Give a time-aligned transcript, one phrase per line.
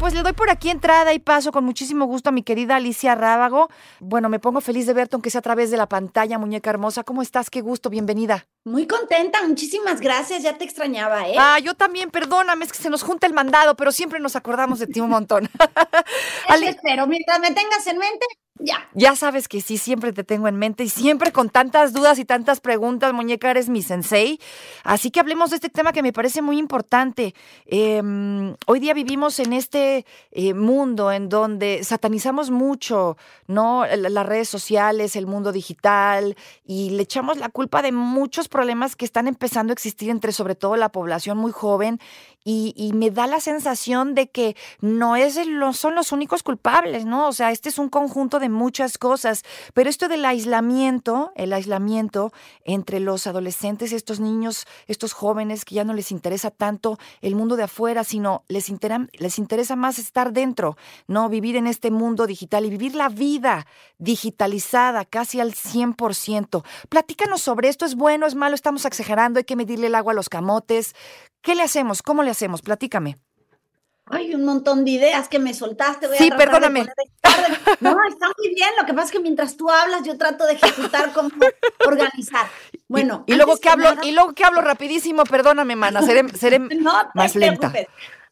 [0.00, 3.14] Pues le doy por aquí entrada y paso con muchísimo gusto a mi querida Alicia
[3.14, 3.68] Rábago.
[3.98, 7.04] Bueno, me pongo feliz de verte, aunque sea a través de la pantalla, muñeca hermosa.
[7.04, 7.50] ¿Cómo estás?
[7.50, 8.46] Qué gusto, bienvenida.
[8.64, 11.34] Muy contenta, muchísimas gracias, ya te extrañaba, ¿eh?
[11.38, 14.78] Ah, yo también, perdóname, es que se nos junta el mandado, pero siempre nos acordamos
[14.78, 15.50] de ti un montón.
[16.48, 18.24] Ali- espero, mientras me tengas en mente,
[18.60, 19.16] ya.
[19.16, 22.60] Sabes que sí, siempre te tengo en mente y siempre con tantas dudas y tantas
[22.60, 24.40] preguntas, muñeca, eres mi sensei.
[24.84, 27.34] Así que hablemos de este tema que me parece muy importante.
[27.66, 33.84] Em, hoy día vivimos en este eh, mundo en donde satanizamos mucho, ¿no?
[33.86, 36.36] Las redes sociales, el mundo digital
[36.66, 40.54] y le echamos la culpa de muchos problemas que están empezando a existir entre sobre
[40.54, 42.00] todo la población muy joven
[42.42, 47.28] y, me da la sensación de que no, es no son los únicos culpables, ¿no?
[47.28, 52.32] O sea, este es un conjunto de muchas cosas, pero esto del aislamiento, el aislamiento
[52.64, 57.56] entre los adolescentes, estos niños, estos jóvenes que ya no les interesa tanto el mundo
[57.56, 58.72] de afuera, sino les,
[59.12, 60.76] les interesa más estar dentro,
[61.06, 61.28] ¿no?
[61.28, 63.66] Vivir en este mundo digital y vivir la vida
[63.98, 66.64] digitalizada casi al 100%.
[66.88, 70.16] Platícanos sobre esto, ¿es bueno, es malo, estamos exagerando, hay que medirle el agua a
[70.16, 70.94] los camotes?
[71.42, 72.02] ¿Qué le hacemos?
[72.02, 72.62] ¿Cómo le hacemos?
[72.62, 73.16] Platícame.
[74.10, 76.06] Hay un montón de ideas que me soltaste.
[76.06, 76.80] voy a Sí, de perdóname.
[76.84, 77.58] de orden.
[77.80, 78.68] No, está muy bien.
[78.78, 81.30] Lo que pasa es que mientras tú hablas, yo trato de ejecutar cómo
[81.86, 82.46] organizar.
[82.88, 86.28] Bueno, y, y luego que hablo, nada- y luego que hablo rapidísimo, perdóname, mana, seré,
[86.30, 87.72] seré No más lenta.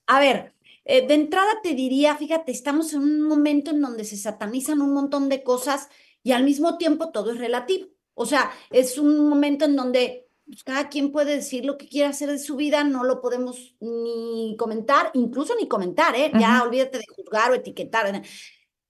[0.07, 0.53] A ver,
[0.85, 4.93] eh, de entrada te diría, fíjate, estamos en un momento en donde se satanizan un
[4.95, 5.89] montón de cosas
[6.23, 7.89] y al mismo tiempo todo es relativo.
[8.15, 12.11] O sea, es un momento en donde pues, cada quien puede decir lo que quiera
[12.11, 16.35] hacer de su vida, no lo podemos ni comentar, incluso ni comentar, ¿eh?
[16.37, 16.63] Ya Ujú.
[16.63, 18.23] olvídate de juzgar o etiquetar.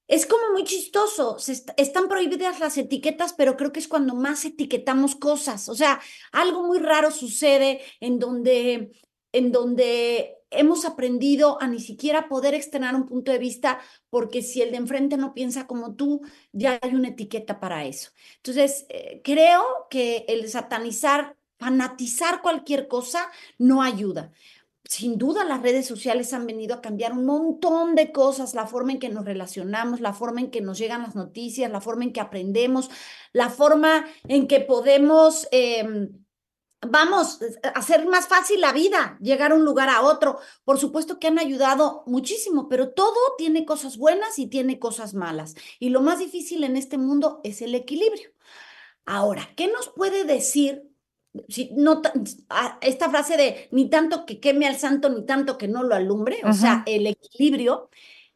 [0.08, 4.14] Es como muy chistoso, se est- están prohibidas las etiquetas, pero creo que es cuando
[4.14, 5.68] más etiquetamos cosas.
[5.68, 6.00] O sea,
[6.32, 8.92] algo muy raro sucede en donde,
[9.32, 13.80] en donde hemos aprendido a ni siquiera poder externar un punto de vista,
[14.10, 18.10] porque si el de enfrente no piensa como tú, ya hay una etiqueta para eso.
[18.36, 24.32] Entonces, eh, creo que el satanizar, fanatizar cualquier cosa no ayuda.
[24.84, 28.92] Sin duda las redes sociales han venido a cambiar un montón de cosas, la forma
[28.92, 32.12] en que nos relacionamos, la forma en que nos llegan las noticias, la forma en
[32.14, 32.88] que aprendemos,
[33.34, 36.24] la forma en que podemos, em,
[36.80, 40.38] vamos, a hacer más fácil la vida, llegar a un lugar a otro.
[40.64, 45.54] Por supuesto que han ayudado muchísimo, pero todo tiene cosas buenas y tiene cosas malas.
[45.78, 48.30] Y lo más difícil en este mundo es el equilibrio.
[49.04, 50.87] Ahora, ¿qué nos puede decir
[51.48, 52.00] si no
[52.80, 56.38] esta frase de ni tanto que queme al santo ni tanto que no lo alumbre,
[56.44, 57.90] o sea, el equilibrio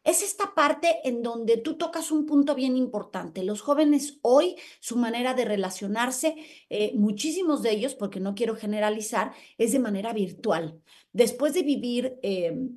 [0.04, 3.44] es esta parte en donde tú tocas un punto bien importante.
[3.44, 6.34] Los jóvenes hoy, su manera de relacionarse,
[6.70, 10.80] eh, muchísimos de ellos, porque no quiero generalizar, es de manera virtual.
[11.12, 12.68] Después de vivir eh,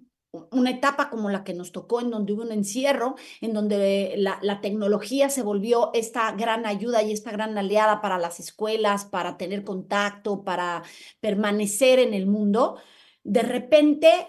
[0.52, 4.62] una etapa como la que nos tocó, en donde hubo un encierro, en donde la,
[4.62, 9.64] tecnología se volvió esta gran ayuda y esta gran aliada para las escuelas, para tener
[9.64, 10.84] contacto, para
[11.20, 12.78] permanecer en el mundo,
[13.24, 14.28] de repente,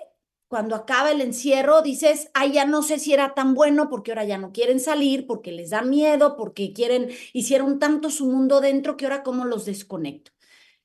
[0.48, 4.24] cuando acaba el encierro, dices, ay, ya no sé si era tan bueno porque ahora
[4.24, 8.96] ya no quieren salir, porque les da miedo, porque quieren, hicieron tanto su mundo dentro
[8.96, 10.32] que ahora cómo los desconecto.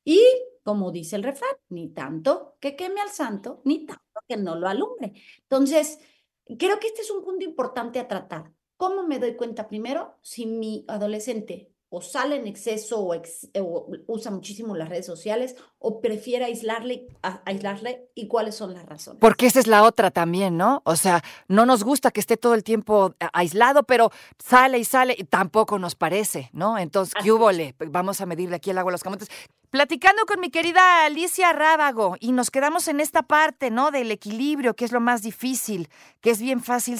[0.03, 0.21] Y
[0.63, 4.67] como dice el refrán, ni tanto que queme al santo, ni tanto que no lo
[4.67, 5.13] alumbre.
[5.41, 5.99] Entonces,
[6.57, 8.51] creo que este es un punto importante a tratar.
[8.77, 14.31] ¿Cómo me doy cuenta primero si mi adolescente o sale en exceso o, o usa
[14.31, 19.19] muchísimo las redes sociales o prefiere aislarle, a- aislarle y cuáles son las razones?
[19.19, 20.81] Porque esa es la otra también, ¿no?
[20.85, 25.15] O sea, no nos gusta que esté todo el tiempo aislado, pero sale y sale
[25.17, 26.77] y tampoco nos parece, ¿no?
[26.77, 27.75] Entonces, Así ¿qué húbole?
[27.79, 29.27] Vamos a medirle aquí el agua a los camotes.
[29.71, 33.89] Platicando con mi querida Alicia Rábago y nos quedamos en esta parte, ¿no?
[33.89, 35.87] Del equilibrio, que es lo más difícil,
[36.19, 36.99] que es bien fácil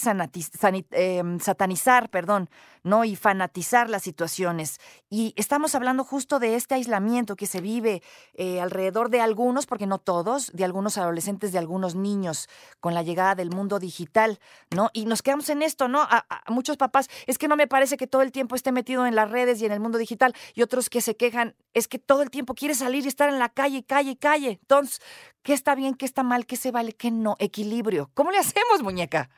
[0.92, 2.50] em, satanizar, perdón,
[2.84, 3.04] ¿no?
[3.04, 4.80] Y fanatizar las situaciones.
[5.10, 8.02] Y estamos hablando justo de este aislamiento que se vive
[8.36, 12.48] eh, alrededor de algunos, porque no todos, de algunos adolescentes, de algunos niños,
[12.80, 14.40] con la llegada del mundo digital,
[14.74, 14.90] ¿no?
[14.94, 16.02] Y nos quedamos en esto, ¿no?
[16.02, 19.16] A, muchos papás, es que no me parece que todo el tiempo esté metido en
[19.16, 22.22] las redes y en el mundo digital, y otros que se quejan, es que todo
[22.22, 24.60] el tiempo quiere salir y estar en la calle, calle, calle.
[24.62, 25.02] Entonces,
[25.44, 27.36] ¿qué está bien, qué está mal, qué se vale, qué no?
[27.40, 28.10] Equilibrio.
[28.14, 29.30] ¿Cómo le hacemos, muñeca?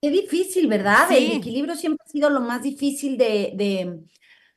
[0.00, 1.10] Qué difícil, ¿verdad?
[1.12, 4.00] El equilibrio siempre ha sido lo más difícil de, de,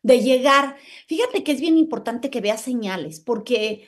[0.01, 0.75] de llegar.
[1.07, 3.87] Fíjate que es bien importante que veas señales, porque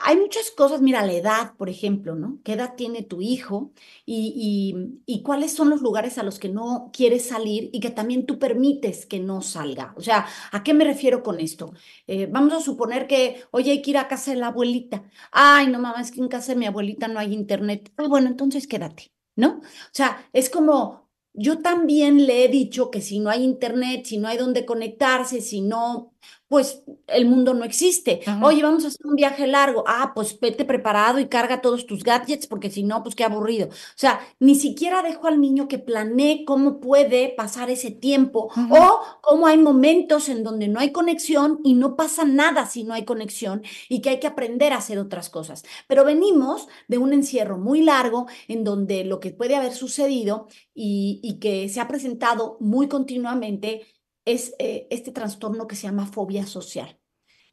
[0.00, 2.40] hay muchas cosas, mira, la edad, por ejemplo, ¿no?
[2.44, 3.72] ¿Qué edad tiene tu hijo?
[4.06, 8.26] Y, y, cuáles son los lugares a los que no quieres salir y que también
[8.26, 9.94] tú permites que no salga.
[9.96, 11.72] O sea, ¿a qué me refiero con esto?
[12.06, 15.04] Eh, vamos a suponer que, oye, hay que ir a casa de la abuelita.
[15.32, 17.92] Ay, no, mamá, es que en casa de mi abuelita no hay internet.
[17.96, 19.12] Ah, bueno, entonces quédate.
[19.38, 19.60] ¿no?
[19.60, 24.18] O sea, es como, yo también le he dicho que si no hay internet, si
[24.18, 26.12] no hay donde conectarse, si no,
[26.48, 28.20] pues el mundo no existe.
[28.26, 28.44] Ajá.
[28.44, 29.84] Oye, vamos a hacer un viaje largo.
[29.86, 33.68] Ah, pues vete preparado y carga todos tus gadgets, porque si no, pues qué aburrido.
[33.68, 39.00] O sea, ni siquiera dejo al niño que planee cómo puede pasar ese tiempo o
[39.20, 43.04] cómo hay momentos en donde no hay conexión y no pasa nada si no hay
[43.04, 45.64] conexión y que hay que aprender a hacer otras cosas.
[45.86, 51.20] Pero venimos de un encierro muy largo en donde lo que puede haber sucedido y,
[51.22, 53.86] y que se ha presentado muy continuamente
[54.28, 56.98] es eh, este trastorno que se llama fobia social.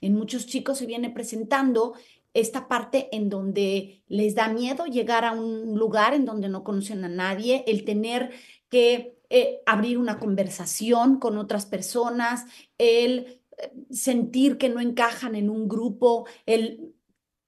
[0.02, 1.94] En muchos chicos se viene presentando
[2.34, 7.06] esta parte en donde les da miedo llegar a un lugar en donde no conocen
[7.06, 8.32] a nadie, el tener
[8.68, 12.44] que eh, abrir una conversación con otras personas,
[12.78, 16.94] el eh, sentir que no encajan en un grupo, el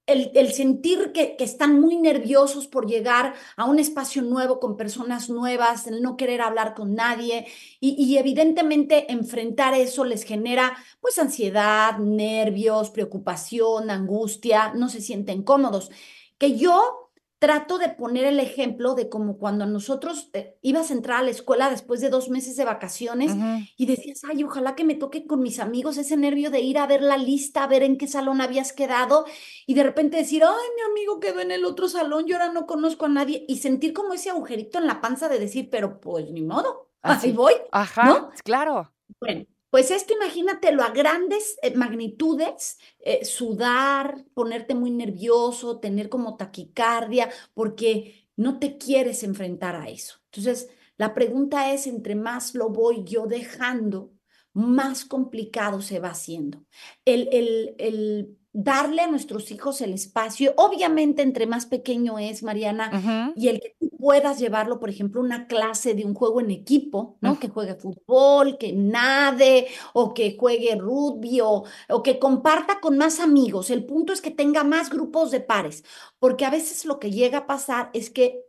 [0.07, 4.77] el, el sentir que, que, están muy nerviosos por llegar a un espacio nuevo con
[4.77, 7.45] personas nuevas, el no querer hablar con nadie
[7.80, 15.44] y, y, evidentemente enfrentar eso les genera pues ansiedad, nervios, preocupación, angustia, no se sienten
[15.44, 15.92] cómodos.
[16.38, 17.06] Que yo
[17.39, 21.30] trato de poner el ejemplo de como cuando nosotros eh, ibas a entrar a la
[21.30, 23.74] escuela después de dos meses de vacaciones uh -huh.
[23.78, 26.88] y decías, ay, ojalá que me toque con mis amigos ese nervio de ir a
[26.88, 29.25] ver la lista, a ver en qué salón habías quedado
[29.68, 32.66] y de repente decir, ay, mi amigo quedó en el otro salón, yo ahora no
[32.66, 36.31] conozco a nadie y sentir como ese agujerito en la panza de decir, pero pues
[36.31, 37.54] ni modo, así voy.
[37.72, 38.30] Ajá, ¿no?
[38.44, 38.92] claro.
[39.19, 46.38] Bueno, pues esto imagínatelo a grandes eh, magnitudes, eh, sudar, ponerte muy nervioso, tener como
[46.38, 50.16] taquicardia, porque no te quieres enfrentar a eso.
[50.25, 54.14] Entonces, la pregunta es, entre más lo voy yo dejando,
[54.54, 56.66] más complicado se va haciendo.
[57.06, 62.89] El, el, el darle a nuestros hijos el espacio, obviamente entre más pequeño es, Mariana,
[62.92, 63.33] uh -huh.
[63.36, 67.18] y el que tú puedas llevarlo, por ejemplo, una clase de un juego en equipo,
[67.21, 67.33] ¿no?
[67.33, 67.39] Uh -huh.
[67.39, 73.19] Que juegue fútbol, que nade, o que juegue rugby, o, o que comparta con más
[73.19, 73.69] amigos.
[73.69, 75.83] El punto es que tenga más grupos de pares,
[76.18, 78.47] porque a veces lo que llega a pasar es que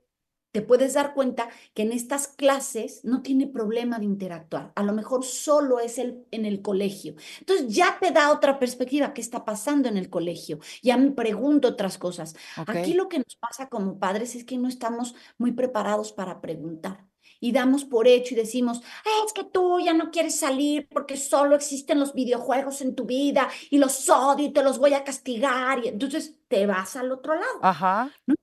[0.52, 4.72] te puedes dar cuenta que en estas clases no tiene problema de interactuar.
[4.74, 7.14] A lo mejor solo es el, en el colegio.
[7.40, 9.12] Entonces ya te da otra perspectiva.
[9.12, 10.58] ¿Qué está pasando en el colegio?
[10.82, 12.34] Ya me pregunto otras cosas.
[12.56, 12.78] Okay.
[12.78, 17.06] Aquí lo que nos pasa como padres es que no estamos muy preparados para preguntar.
[17.40, 18.80] Y damos por hecho y decimos,
[19.24, 23.48] es que tú ya no quieres salir porque solo existen los videojuegos en tu vida
[23.70, 25.84] y los odio y te los voy a castigar.
[25.84, 27.58] Y entonces te vas al otro lado.
[27.62, 28.10] Ajá.
[28.26, 28.34] ¿no?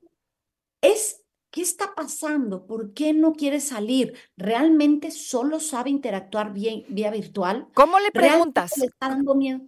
[0.81, 1.24] Es
[1.55, 2.67] ¿Qué está pasando?
[2.67, 4.13] ¿Por qué no quiere salir?
[4.35, 7.69] ¿Realmente solo sabe interactuar vía, vía virtual?
[7.73, 8.77] ¿Cómo le preguntas?
[8.77, 9.61] Le está dando miedo?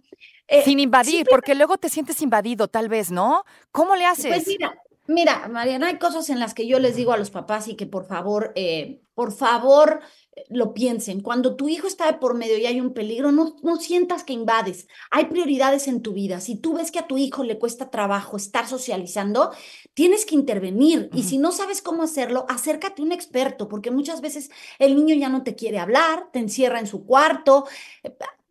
[0.48, 3.42] Eh, Sin invadir, porque luego te sientes invadido, tal vez, ¿no?
[3.72, 4.34] ¿Cómo le haces?
[4.34, 7.66] Pues mira, mira, Mariana, hay cosas en las que yo les digo a los papás
[7.66, 10.00] y que por favor, eh, por favor,
[10.48, 11.20] lo piensen.
[11.20, 14.32] Cuando tu hijo está de por medio y hay un peligro, no, no sientas que
[14.32, 14.86] invades.
[15.10, 16.40] Hay prioridades en tu vida.
[16.40, 19.50] Si tú ves que a tu hijo le cuesta trabajo estar socializando,
[19.94, 21.08] tienes que intervenir.
[21.10, 21.18] Uh -huh.
[21.18, 25.14] Y si no sabes cómo hacerlo, acércate a un experto, porque muchas veces el niño
[25.16, 27.66] ya no te quiere hablar, te encierra en su cuarto.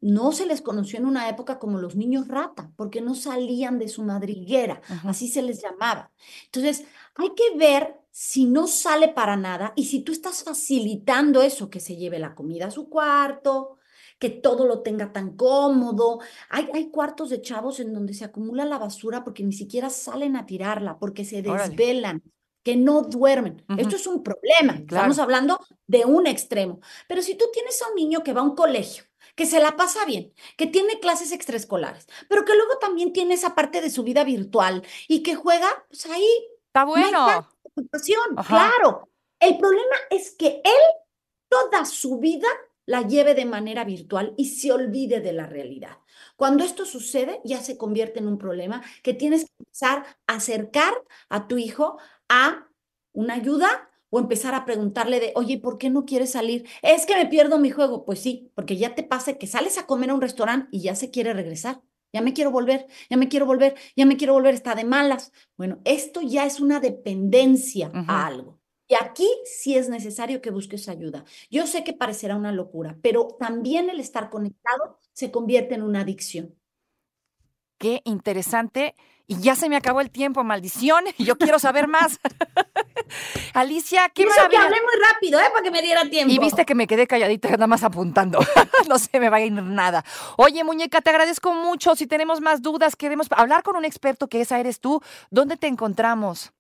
[0.08, 3.90] No se les conoció en una época como los niños rata, porque no salían de
[3.90, 6.12] su madriguera, así se les llamaba.
[6.46, 6.86] Entonces,
[7.16, 11.82] hay que ver si no sale para nada y si tú estás facilitando eso, que
[11.82, 13.80] se lleve la comida a su cuarto,
[14.18, 16.20] que todo lo tenga tan cómodo.
[16.50, 20.38] Hay, hay cuartos de chavos en donde se acumula la basura porque ni siquiera salen
[20.38, 22.22] a tirarla, porque se desvelan.
[22.24, 22.38] Órale
[22.68, 23.64] que no duermen.
[23.70, 23.82] Uh -huh.
[23.82, 24.74] Esto es un problema.
[24.74, 24.84] Claro.
[24.88, 26.82] Estamos hablando de un extremo.
[27.08, 29.06] Pero si tú tienes a un niño que va a un colegio,
[29.38, 33.54] que se la pasa bien, que tiene clases extraescolares, pero que luego también tiene esa
[33.54, 36.28] parte de su vida virtual y que juega, pues ahí.
[36.66, 37.44] Está bueno.
[38.46, 39.10] claro.
[39.40, 40.82] El problema es que él
[41.48, 42.48] toda su vida
[42.88, 46.00] la lleve de manera virtual y se olvide de la realidad.
[46.36, 50.94] Cuando esto sucede, ya se convierte en un problema que tienes que empezar a acercar
[51.30, 52.68] a tu hijo a
[53.14, 56.68] una ayuda o empezar a preguntarle de, oye, ¿por qué no quieres salir?
[56.82, 58.06] Es que me pierdo mi juego.
[58.06, 60.96] Pues sí, porque ya te pasa que sales a comer a un restaurante y ya
[60.96, 61.82] se quiere regresar.
[62.14, 65.32] Ya me quiero volver, ya me quiero volver, ya me quiero volver, está de malas.
[65.58, 68.60] Bueno, esto ya es una dependencia a algo.
[68.88, 71.26] Y aquí sí es necesario que busques ayuda.
[71.52, 76.02] Yo sé que parecerá una locura, pero también el estar conectado se convierte en una
[76.02, 76.56] adicción.
[77.78, 78.96] Qué interesante.
[79.30, 81.04] Y ya se me acabó el tiempo, maldición.
[81.18, 82.20] Y yo quiero saber más.
[83.54, 84.64] Alicia, qué eso que maravilla.
[84.64, 85.50] hablé muy rápido, ¿eh?
[85.52, 86.34] Para que me diera tiempo.
[86.34, 88.40] Y viste que me quedé calladita nada más apuntando.
[88.88, 90.06] no se me va a ir nada.
[90.38, 91.96] Oye, muñeca, te agradezco mucho.
[91.96, 95.02] Si tenemos más dudas, queremos hablar con un experto que esa eres tú.
[95.30, 96.54] ¿Dónde te encontramos?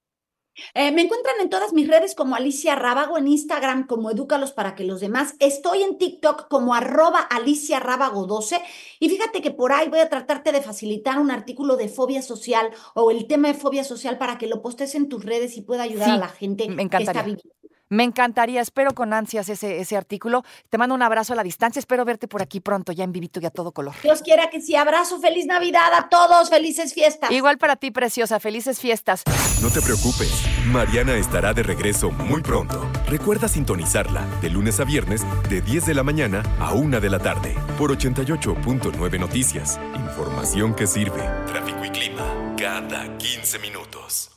[0.73, 4.75] Eh, me encuentran en todas mis redes como Alicia Rábago, en Instagram como Edúcalos para
[4.75, 5.35] que los demás.
[5.39, 8.61] Estoy en TikTok como arroba Alicia Rábago 12.
[8.99, 12.71] Y fíjate que por ahí voy a tratarte de facilitar un artículo de fobia social
[12.93, 15.83] o el tema de fobia social para que lo postes en tus redes y pueda
[15.83, 17.43] ayudar Sí, a la gente me que está viviendo.
[17.89, 20.43] Me encantaría, espero con ansias ese, ese artículo.
[20.69, 23.39] Te mando un abrazo a la distancia, espero verte por aquí pronto, ya en vivito
[23.39, 23.95] y a todo color.
[24.03, 24.75] Dios quiera que sí.
[24.75, 27.31] Abrazo, feliz Navidad a todos, felices fiestas.
[27.31, 29.23] Igual para ti, preciosa, felices fiestas.
[29.61, 30.31] No te preocupes,
[30.67, 32.89] Mariana estará de regreso muy pronto.
[33.07, 37.19] Recuerda sintonizarla de lunes a viernes de 10 de la mañana a 1 de la
[37.19, 39.79] tarde por 88.9 Noticias.
[39.95, 41.21] Información que sirve.
[41.47, 44.36] Tráfico y clima cada 15 minutos.